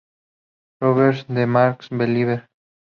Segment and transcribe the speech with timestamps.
[0.81, 2.41] Rogers 'de Make-Believe.